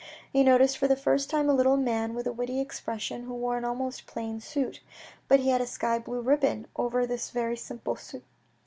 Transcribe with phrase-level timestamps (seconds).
[0.33, 3.55] He noticed for the first time a little man with a witty expression, who wore
[3.55, 4.81] an almost plain suit.
[5.27, 8.23] But he had a sky blue ribbon over this very simple suit.